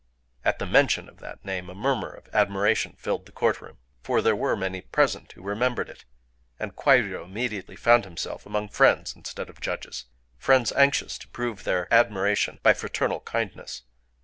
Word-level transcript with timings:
At 0.43 0.57
the 0.57 0.65
mention 0.65 1.07
of 1.07 1.19
that 1.19 1.45
name, 1.45 1.69
a 1.69 1.75
murmur 1.75 2.09
of 2.09 2.27
admiration 2.33 2.93
filled 2.97 3.27
the 3.27 3.31
court 3.31 3.61
room; 3.61 3.77
for 4.01 4.19
there 4.19 4.35
were 4.35 4.55
many 4.55 4.81
present 4.81 5.33
who 5.33 5.43
remembered 5.43 5.89
it. 5.89 6.05
And 6.57 6.75
Kwairyō 6.75 7.23
immediately 7.23 7.75
found 7.75 8.03
himself 8.05 8.47
among 8.47 8.69
friends 8.69 9.15
instead 9.15 9.47
of 9.47 9.61
judges,—friends 9.61 10.71
anxious 10.71 11.19
to 11.19 11.27
prove 11.27 11.65
their 11.65 11.87
admiration 11.93 12.57
by 12.63 12.73
fraternal 12.73 13.19
kindness. 13.19 13.83